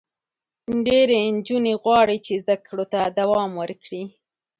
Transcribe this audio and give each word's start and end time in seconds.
ډېری 0.85 1.19
نجونې 1.35 1.73
غواړي 1.81 2.17
چې 2.25 2.33
زده 2.43 2.55
کړو 2.65 2.85
ته 2.93 2.99
دوام 3.19 3.51
ورکړي. 3.61 4.03